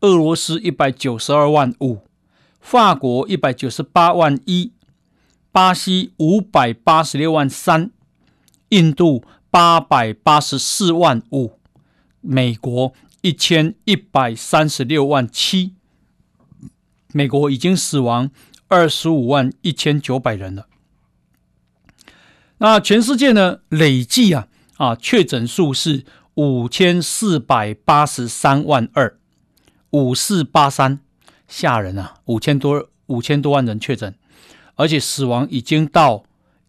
[0.00, 1.98] 俄罗斯一百九十二万五，
[2.60, 4.72] 法国一百九十八万一，
[5.50, 7.90] 巴西五百八十六万三，
[8.68, 11.58] 印度八百八十四万五，
[12.20, 12.94] 美国。
[13.22, 15.74] 一千一百三十六万七，
[17.12, 18.30] 美国已经死亡
[18.68, 20.68] 二十五万一千九百人了。
[22.58, 23.58] 那全世界呢？
[23.68, 26.04] 累计啊啊确诊数是
[26.36, 29.18] 五千四百八十三万二，
[29.90, 31.00] 五四八三，
[31.46, 32.14] 吓人啊！
[32.24, 34.14] 五千多五千多万人确诊，
[34.76, 36.24] 而且死亡已经到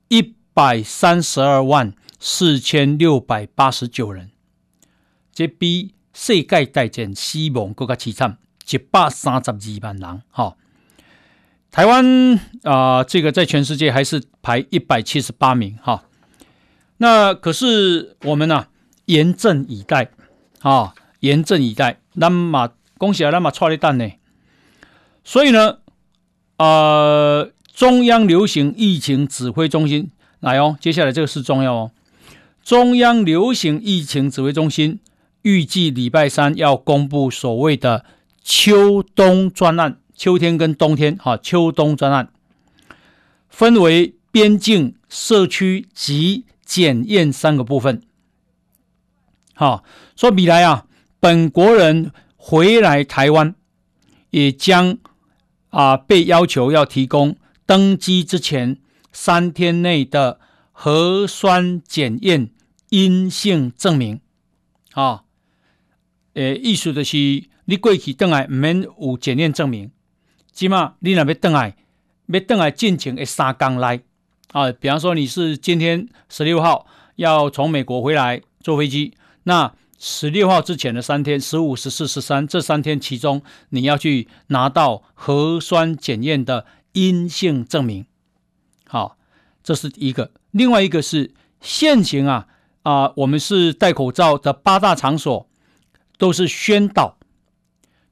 [0.10, 4.32] 一百三十二万四千六百八十九人，
[5.32, 5.93] 这比。
[6.19, 8.39] 世界大战死亡更加凄惨，
[8.71, 10.23] 一百三十二万人。
[10.32, 10.58] 哈，
[11.69, 15.77] 台湾啊、这个在全世界还是排一百七十八名。
[15.80, 16.06] 哈，
[16.97, 18.65] 那可是我们呢、
[19.08, 20.12] 严阵以待。
[20.62, 22.00] 啊，严阵以待。
[22.13, 24.10] 那么恭喜啊，那么错了蛋呢？
[25.26, 25.80] 所以呢，
[26.58, 31.91] 呃，中央流行疫情指挥中心来哦，接下来这个是重要哦。
[32.63, 35.00] 中央流行疫情指挥中心。
[35.43, 38.04] 预计礼拜三要公布所谓的
[38.43, 42.30] 秋冬专案，秋天跟冬天，哈，秋冬专案
[43.48, 48.02] 分为边境、社区及检验三个部分。
[49.60, 49.84] 好，
[50.15, 50.86] 说未来啊，
[51.20, 53.56] 本国人回来台湾，
[54.30, 55.00] 也将
[55.70, 58.78] 啊被要求要提供登机之前
[59.12, 60.39] 三天内的
[60.72, 62.52] 核酸检验
[62.89, 64.22] 阴性证明，
[64.93, 65.24] 啊。
[66.36, 67.17] 诶，意思就是
[67.65, 69.89] 你过去回来唔免有检验证明，
[70.52, 71.76] 起码你若要回来，
[72.28, 74.02] 要回来进前的三天内
[74.52, 74.72] 啊。
[74.72, 79.16] 比方说你是今天十六号要从美国回来坐飞机，
[79.47, 88.05] 那十六号之前的三天，十五、十四、十三这三天其中，你要去拿到核酸检验的阴性证明。
[88.86, 89.17] 好，
[89.63, 90.31] 这是一个。
[90.51, 92.47] 另外一个是现行啊
[92.83, 95.47] 啊，我们是戴口罩的八大场所。
[96.19, 97.19] 都是宣导，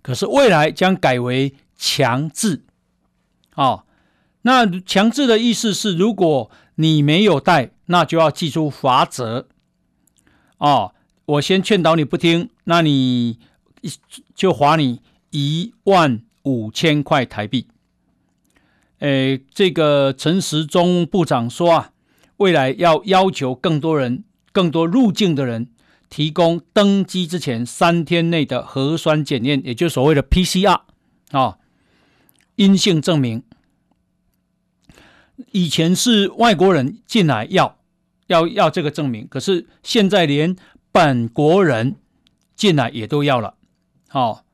[0.04, 2.64] 可是未来将改为强制。
[3.56, 3.86] 哦，
[4.44, 9.48] 那强制的意思是，如果你没有戴，那就要记出罚则。
[10.60, 10.94] 哦，
[11.26, 13.40] 我先劝导你不听，那你
[14.34, 17.68] 就罚你一万五千块台币。
[19.00, 21.92] 诶，这个陈时中部长说啊，
[22.38, 25.70] 未来要要求更多人、更多入境的人。
[26.08, 30.82] 提供登机之前三天内的核酸检验，也就是所谓的 PCR
[31.32, 31.58] 啊，
[32.56, 33.44] 阴性证明。
[35.52, 37.80] 以前是外国人进来要
[38.28, 40.56] 要要这个证明，可是现在连
[40.96, 41.98] 本国人
[42.56, 43.56] 进来也都要了。
[44.08, 44.46] 好，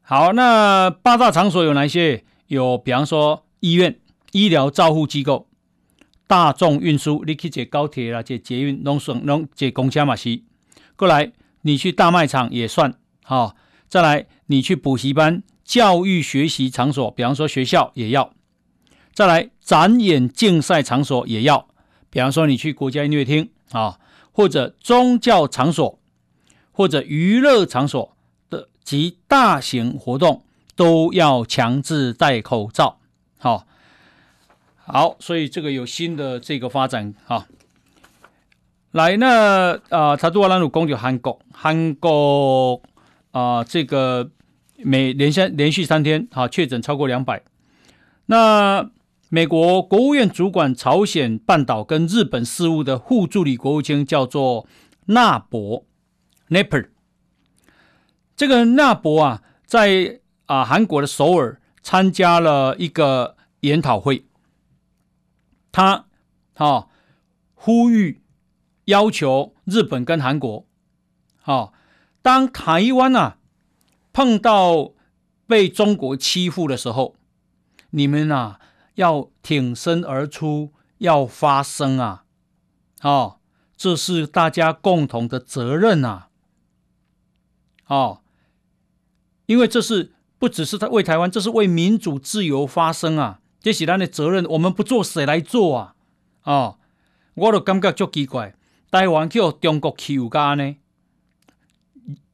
[0.00, 2.22] 好，那八大场所有哪些？
[2.46, 3.98] 有，比方说医院、
[4.30, 5.48] 医疗照护机构。
[6.28, 10.40] 大众运输，你去坐高铁啦，坐捷运，拢算拢坐公车嘛是。
[10.94, 12.94] 过来，你去大卖场也算，
[13.24, 13.56] 好、
[13.88, 18.32] 再来，你去补习班、教育学习场所，比方说学校也要。
[19.12, 21.66] 再来，展演竞赛场所也要，
[22.08, 23.98] 比方说你去国家音乐厅啊，
[24.38, 25.98] 或者宗教场所，
[26.70, 28.16] 或者娱乐场所
[28.48, 30.44] 的及大型活动
[30.76, 33.00] 都要强制戴口罩，
[33.36, 33.66] 好、
[34.76, 37.48] 好，所以这个有新的这个发展哈。
[38.92, 42.80] 来，那啊，查杜阿兰鲁公就韩国，韩国
[43.32, 44.30] 啊，这个
[44.76, 47.42] 每连续连续三天啊确诊超过两百。
[48.26, 48.88] 那
[49.30, 54.66] 美国国务院主管朝鲜半岛跟日本事务的副助理国务卿叫做
[55.06, 55.84] 纳博
[56.48, 56.88] （Naper）。
[58.34, 64.24] 这个纳博啊，在啊韩国的首尔参加了一个研讨会，
[65.70, 66.06] 他
[66.54, 66.86] 啊
[67.52, 68.22] 呼吁
[68.86, 70.64] 要求日本跟韩国，
[71.42, 71.72] 啊，
[72.22, 73.36] 当台湾啊
[74.14, 74.92] 碰到
[75.46, 77.14] 被中国欺负的时候，
[77.90, 78.58] 你们啊。
[78.98, 82.24] 要挺身而出，要发声啊！
[83.02, 83.38] 哦，
[83.76, 86.30] 这是大家共同的责任啊！
[87.86, 88.22] 哦，
[89.46, 93.38] 因为这是不只是在为台湾，这是为民主自由发声啊！
[93.60, 95.94] 这是咱的责任，我们不做谁来做啊？
[96.42, 96.78] 哦，
[97.34, 98.56] 我都感觉足奇怪，
[98.90, 100.74] 台湾叫中国欺负家呢？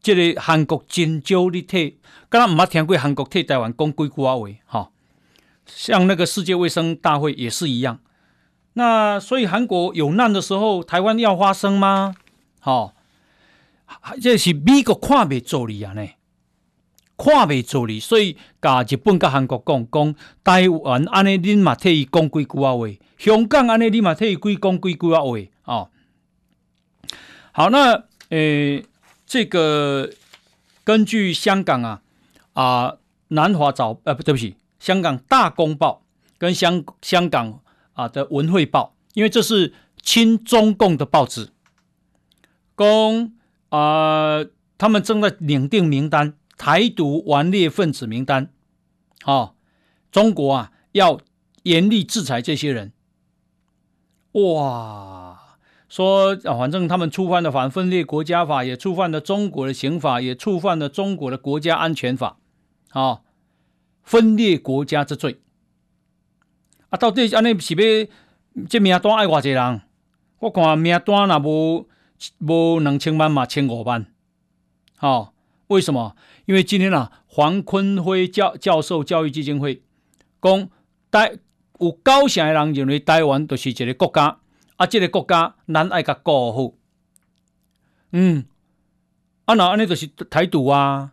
[0.01, 2.01] 这个韩国真少你替，
[2.31, 4.91] 刚刚毋捌听过韩国替台湾讲几句话话，哈、哦。
[5.67, 8.01] 像那个世界卫生大会也是一样，
[8.75, 12.15] 那所以韩国有难的时候，台湾要发声吗？
[12.61, 12.95] 好、哦，
[14.21, 16.07] 这是美国看不做理啊呢，
[17.17, 22.87] 看不做理，所以甲日本甲韩国讲讲，台湾安尼恁嘛替伊讲几句啊话，
[23.19, 25.29] 香港安尼恁嘛替伊讲几句啊话
[25.65, 25.91] 哦。
[27.53, 28.85] 好，那诶、
[29.27, 30.11] 这个
[30.83, 32.03] 根据香港啊
[32.55, 32.97] 啊
[33.29, 34.57] 南华早呃不对不起。
[34.85, 36.05] 香港大公报
[36.37, 37.63] 跟香香港
[37.95, 39.73] 啊的文汇报，因为这是
[40.03, 41.49] 亲中共的报纸，
[42.75, 43.33] 公
[43.71, 44.45] 啊，
[44.77, 48.51] 他们正在拟定名单，台独顽劣分子名单，
[49.25, 49.55] 哦，
[50.13, 51.19] 中国啊要
[51.63, 52.93] 严厉制裁这些人，
[54.33, 55.57] 哇，
[55.89, 62.37] 说，反正他们触犯了反分裂国家法，也触犯了中国的刑法，也触犯了中国的国家安全法，
[62.91, 63.21] 啊、哦。
[64.05, 65.41] 分裂国家之罪
[66.91, 66.97] 啊！
[66.97, 69.81] 到底安尼是要这名单爱偌济人？
[70.39, 71.89] 我看名单若无
[72.39, 74.07] 无两千万嘛，千五万。
[74.97, 75.35] 好、
[75.69, 76.15] 为什么？
[76.45, 79.83] 因为今天啊，黄坤辉教教授教育基金会
[80.41, 80.69] 讲，
[81.11, 81.39] 台
[81.81, 84.39] 有九成的人认为台湾就是一个国家，
[84.77, 86.75] 啊，这个国家咱爱甲顾好。
[88.13, 88.45] 嗯，
[89.47, 91.13] 啊，那安尼就是台独啊。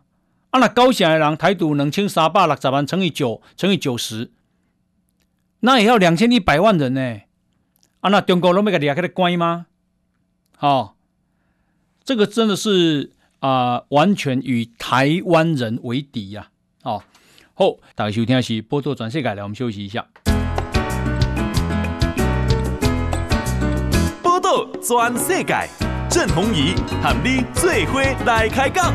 [0.52, 4.30] 啊，那高雄的人台独两千三百六十万乘以九乘以九十，
[5.60, 7.20] 那也要两千一百万人呢。
[8.00, 9.64] 啊，那中国拢要给抓起来关吗？
[10.58, 10.92] 好、哦，
[12.04, 16.48] 这个真的是啊、呃，完全与台湾人为敌呀、
[16.82, 16.92] 啊。
[16.92, 17.02] 哦，
[17.54, 20.06] 好，大家收听的是报道全世界，来我们休息一下。
[24.22, 25.66] 报道全世界，
[26.10, 28.92] 郑弘仪和你最伙来开讲。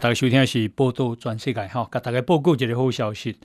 [0.00, 3.36] 大家收听的是报道全世界哈，给大家报告一个好消息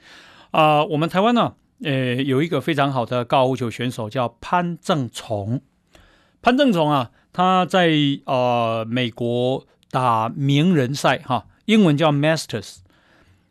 [0.52, 5.62] 啊、我们台湾呢，呃，有一个非常好的高尔夫球选手叫潘正崇。
[6.44, 7.90] 潘正崇啊，他在
[8.26, 12.82] 呃美国打名人赛哈，英文叫 Masters。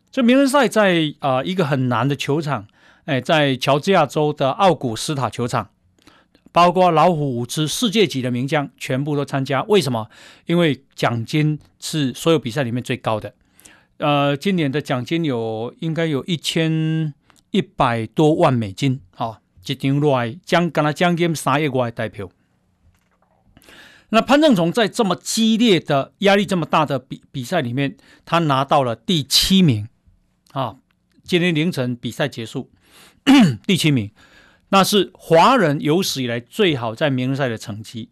[0.09, 2.67] 这名人赛在啊、呃、一个很难的球场，
[3.03, 5.71] 哎，在乔治亚州的奥古斯塔球场。
[6.53, 10.07] 包括老虎伍兹世界级的名将全部都参加，为什么？
[10.45, 13.33] 因为奖金是所有比赛里面最高的。
[13.97, 17.13] 呃，今年的奖金有应该有一千
[17.51, 22.29] 一百多万美金啊，一张来将跟他将近三亿外代表。
[24.09, 29.87] 那潘政琮在这么激烈的压力这么大的比比赛里面，他拿到了第七名
[30.51, 30.75] 啊！
[31.23, 32.69] 今天凌晨比赛结束，
[33.65, 34.11] 第七名。
[34.73, 38.09] 那是华人有史以来最好在名人赛的成绩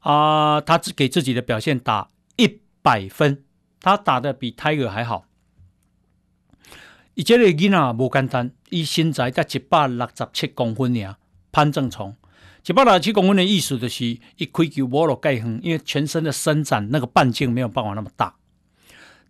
[0.00, 3.42] 啊、他只给自己的表现打一百分，
[3.80, 5.24] 他打得比 Tiger 还好。
[7.14, 11.16] 以前的囡仔不简单，伊身材才一百六十七公分呀。
[11.50, 12.14] 潘政琮
[12.66, 14.04] 一百六十七公分的意思就是，
[14.36, 18.36] 一开球无落盖远，因为全身的伸展那个半径没有办法那么大。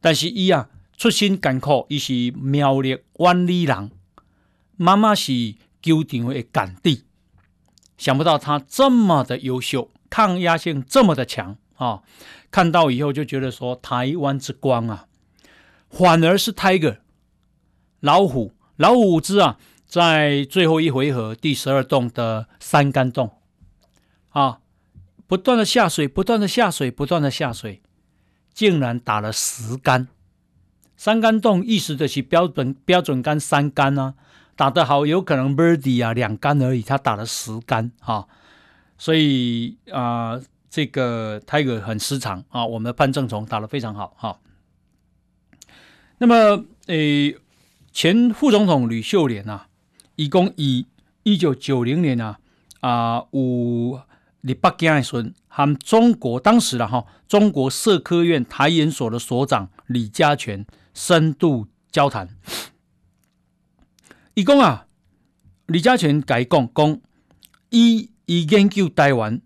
[0.00, 3.92] 但是伊啊，出身艰苦，伊是苗栗湾里人，
[4.76, 5.54] 妈妈是。
[5.82, 7.04] 球场会赶地，
[7.96, 12.02] 想不到他这么的优秀，抗压性这么的强啊、
[12.50, 15.06] 看到以后就觉得说台湾之光啊，
[15.88, 16.98] 反而是 Tiger
[18.00, 23.38] 老虎老虎伍兹啊，在最后一回合第十二洞的三杆洞
[24.30, 24.60] 啊，
[25.26, 27.80] 不断的下水，不断的下水，不断的下水，
[28.52, 30.08] 竟然打了十杆。
[30.96, 34.14] 三杆洞意思的是标准标准杆三杆啊。
[34.58, 38.26] 打得好，有可能 birdie 啊，两杆而已，他打了十杆啊，
[38.98, 40.36] 所以啊、
[40.68, 42.66] 这个 Tiger 很失常啊。
[42.66, 44.36] 我们的潘政琮打得非常好哈、啊。
[46.18, 47.36] 那么，诶，
[47.92, 49.68] 前副总统吕秀莲啊，
[50.16, 50.86] 一共以
[51.22, 52.40] 一九九零年啊
[52.80, 54.00] 啊五
[54.40, 62.28] 里北京的时和中国当时的哈中国社科院台研所的所长李家全深度交谈。
[64.38, 64.86] 伊讲啊，
[65.66, 67.00] 李家全改讲讲，
[67.70, 69.42] 一以研究台湾，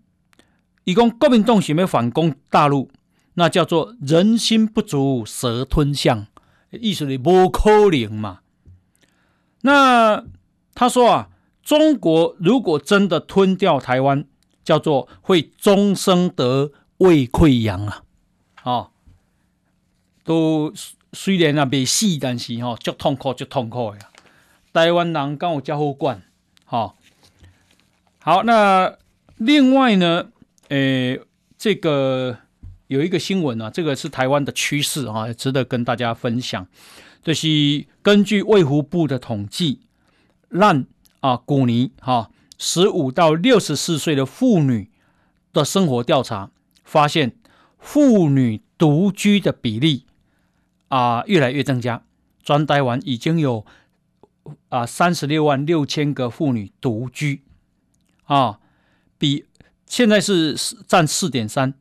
[0.83, 2.91] 一共国民党想要反攻大陆，
[3.33, 6.27] 那叫做人心不足蛇吞象，
[6.69, 8.41] 意思是不可能嘛。
[9.61, 10.23] 那
[10.75, 11.29] 他说啊，
[11.63, 14.23] 中国如果真的吞掉台湾，
[14.63, 18.03] 叫做会终生得胃溃疡啊！
[18.61, 18.91] 哦，
[20.23, 20.71] 都
[21.13, 23.99] 虽然啊没死，但是吼、哦，足痛苦，足痛苦呀！
[24.73, 26.23] 台湾人刚好交好惯，
[26.65, 26.97] 好，
[28.19, 28.41] 好。
[28.41, 28.97] 那
[29.37, 30.31] 另外呢，
[30.69, 31.21] 诶，
[31.59, 32.39] 这个
[32.87, 36.67] 有一个新闻啊，这个是台湾的趋势啊，值得跟大家分享。
[37.21, 39.81] 就是根据卫福部的统计，
[40.49, 40.85] 让
[41.19, 44.89] 啊古尼哈十五到六十四岁的妇女
[45.53, 46.49] 的生活调查
[46.83, 47.35] 发现，
[47.77, 50.07] 妇女独居的比例
[50.87, 52.01] 啊越来越增加。
[52.43, 53.65] 全台湾已经有
[54.69, 57.43] 啊三十六万六千个妇女独居
[58.25, 58.59] 啊，
[59.17, 59.45] 比
[59.85, 60.55] 现在是
[60.87, 61.73] 占四点三，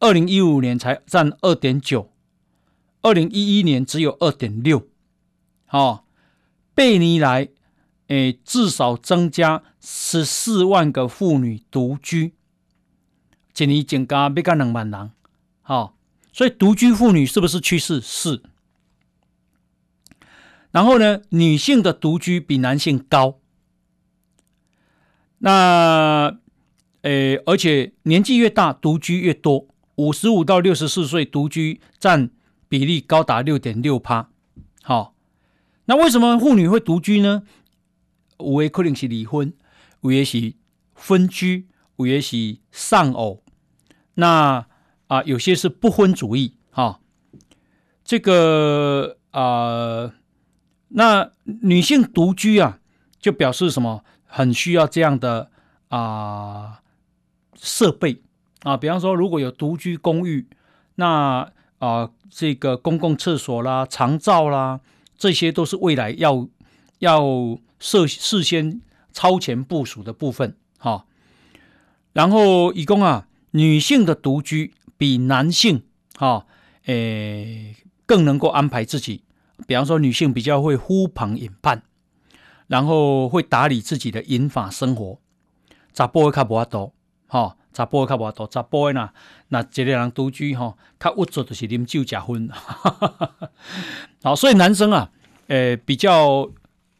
[0.00, 2.10] 二零一五年才占二点九。
[3.02, 4.86] 二零一一年只有二点六，
[5.70, 6.04] 哦，
[6.72, 7.48] 八年来，
[8.06, 12.34] 诶，至少增加十四万个妇女独居，
[13.58, 15.10] 一年增加要干两万人，
[15.62, 15.94] 好、哦，
[16.32, 18.00] 所以独居妇女是不是趋势？
[18.00, 18.40] 是。
[20.72, 23.38] 然后呢，女性的独居比男性高，
[25.38, 26.36] 那，
[27.02, 32.30] 诶，而且年纪越大，独居越多，五十五到六十四岁独居占。
[32.68, 34.30] 比例高达六点六趴，
[34.82, 35.14] 好，
[35.84, 37.42] 那为什么妇女会独居呢？
[38.38, 39.52] 有的可能是离婚，
[40.00, 40.54] 有的是
[40.94, 43.42] 分居，有的是丧偶，
[44.14, 44.66] 那
[45.06, 47.00] 啊有些是不婚主义，哈，
[48.02, 50.14] 这个啊，
[50.94, 52.78] 那女性独居啊，
[53.20, 54.04] 就表示什么？
[54.24, 55.50] 很需要这样的
[55.88, 56.80] 啊
[57.54, 58.22] 设备
[58.62, 60.48] 啊，比方说如果有独居公寓，
[60.94, 62.10] 那啊。
[62.34, 64.80] 这个公共厕所啦、长照啦，
[65.18, 66.48] 这些都是未来要
[67.00, 67.22] 要
[67.78, 68.80] 设事先
[69.12, 71.04] 超前部署的部分，哈。
[72.14, 75.82] 然后，一共啊，女性的独居比男性，
[76.16, 76.46] 哈，
[76.86, 77.76] 诶，
[78.06, 79.24] 更能够安排自己。
[79.66, 81.82] 比方说，女性比较会呼朋引伴，
[82.66, 85.18] 然后会打理自己的银发生活。
[85.92, 86.92] 查甫会较无法度，
[87.26, 87.56] 哈。
[87.74, 89.08] 查甫较无多，查甫诶呐，
[89.48, 92.50] 那一个人独居吼，较郁卒就是啉酒食薰。
[94.22, 95.10] 好，所以男生啊，
[95.46, 96.50] 诶、比较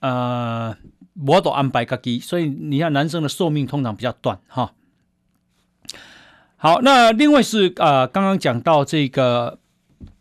[0.01, 0.75] 呃，
[1.13, 4.73] 无法度安排家己，所以你看男生的寿命通常比较短哈。
[6.57, 9.59] 好，那另外是啊，刚刚讲到这个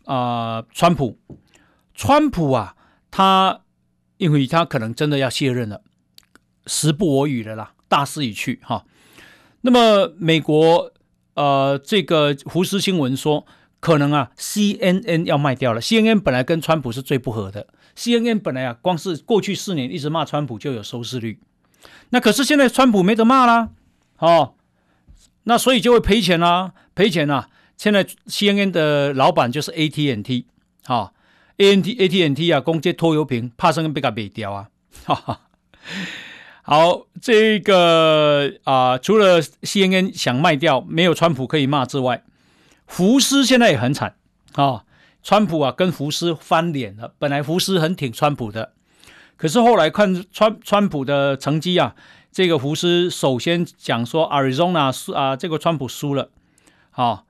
[0.04, 1.16] 啊，川普，
[1.94, 2.74] 川普啊，
[3.10, 3.60] 他
[4.16, 5.82] 因为他可能真的要卸任了，
[6.66, 8.84] 时不我与了啦，大势已去哈。
[9.62, 10.92] 那么美国
[11.34, 13.46] 呃，这个胡斯新闻说，
[13.80, 15.80] 可能啊，CNN 要卖掉了。
[15.80, 21.38] CNN 本来跟川普是最不合的，CNN 本来啊，光是过去四年一直骂川普就有收视率，
[22.10, 23.70] 那可是现在川普没得骂啦，
[24.18, 24.54] 哦，
[25.44, 27.48] 那所以就会赔钱啦，赔钱啊！
[27.76, 30.46] 现在 CNN 的老板就是 AT&T，
[31.58, 34.68] 哈，AT AT&T 啊，攻击拖油瓶，怕生被他卖掉啊，
[35.04, 35.40] 哈哈。
[36.64, 42.22] 好，这个啊、除了 CNN 想卖掉，没有川普可以骂之外，
[42.86, 44.14] 福斯现在也很惨
[44.52, 44.84] 啊、
[45.22, 47.14] 川普啊，跟福斯翻脸了。
[47.18, 48.74] 本来福斯很挺川普的，
[49.36, 51.96] 可是后来看川川普的成绩啊，
[52.30, 56.30] 这个福斯首先讲说 Arizona 输啊，这个川普输了。
[56.90, 57.26] 好、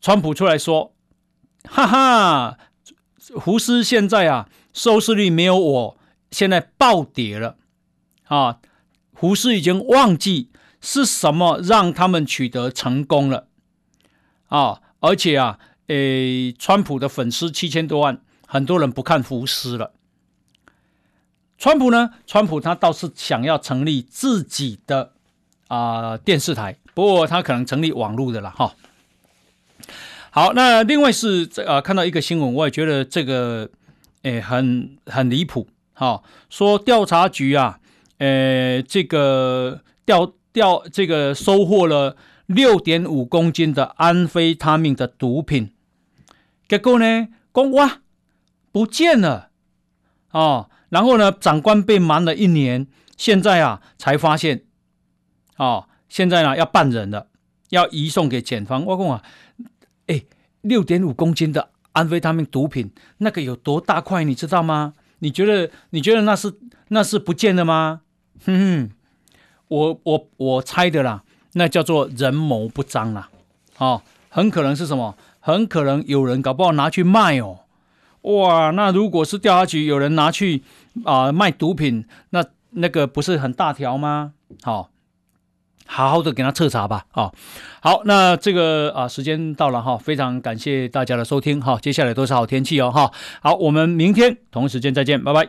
[0.00, 0.94] 川普出来说，
[1.68, 2.58] 哈哈，
[3.36, 5.98] 胡斯现在啊，收视率没有我
[6.30, 7.56] 现在暴跌了。
[8.24, 8.60] 啊，
[9.14, 10.50] 胡斯已经忘记
[10.80, 13.46] 是什么让他们取得成功了
[14.48, 14.80] 啊！
[15.00, 15.58] 而且啊，
[15.88, 19.92] 诶，川普的粉丝七千多万，很多人不看胡斯了。
[21.58, 22.14] 川普呢？
[22.26, 25.12] 川普他倒是想要成立自己的
[25.68, 28.74] 啊电视台，不过他可能成立网络的了哈。
[30.34, 33.68] 好，那另外是这啊，看到一个新闻，我也觉得这个
[34.22, 35.68] 诶很很离谱。
[35.92, 37.80] 哈，说调查局啊。
[38.18, 42.16] 呃，这个调调这个收获了
[42.46, 45.72] 六点五公斤的安非他命的毒品，
[46.68, 48.00] 结果呢，公哇
[48.70, 49.48] 不见了，
[50.30, 54.62] 哦，然后呢，长官被瞒了一年，现在啊才发现，
[55.56, 57.26] 哦，现在呢要办人了，
[57.70, 58.84] 要移送给检方。
[58.84, 59.24] 我讲啊，
[60.06, 60.22] 哎，
[60.62, 64.94] 六点五公斤的安非他命毒品，那个有多大块，你知道吗？
[65.20, 66.54] 你觉得你觉得那是
[66.88, 68.00] 那是不见的吗？
[68.44, 68.90] 哼哼，
[69.68, 71.22] 我我我猜的啦，
[71.52, 73.30] 那叫做人谋不臧啦，
[73.78, 75.16] 哦，很可能是什么？
[75.38, 77.60] 很可能有人搞不好拿去卖哦。
[78.22, 80.62] 哇，那如果是调查局有人拿去
[81.04, 84.34] 啊、卖毒品，那那个不是很大条吗？
[84.62, 84.90] 好、
[85.92, 87.04] 好好的给他彻查吧。
[87.12, 87.32] 啊、哦，
[87.82, 93.10] 好，那这个啊时间到了哈，非常感谢大家的收听哈，接下来都是好天气哦哈。
[93.42, 95.48] 好，我们明天同一时间再见，拜拜。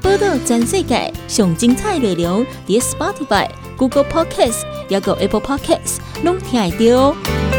[0.00, 7.55] 报道全世界上精彩内容，点 Spotify、Google Podcasts，还有 Apple Podcasts，拢听得到。